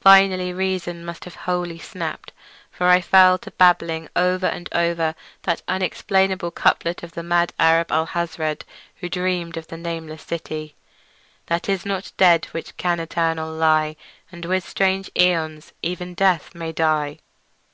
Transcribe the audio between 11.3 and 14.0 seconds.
"That is not dead which can eternal lie,